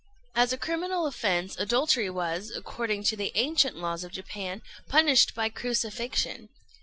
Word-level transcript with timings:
As 0.35 0.51
a 0.51 0.57
criminal 0.57 1.05
offence, 1.05 1.55
adultery 1.59 2.09
was, 2.09 2.49
according 2.49 3.03
to 3.03 3.15
the 3.15 3.31
ancient 3.35 3.75
laws 3.77 4.03
of 4.03 4.11
Japan, 4.11 4.63
punished 4.89 5.35
by 5.35 5.47
crucifixion. 5.49 6.49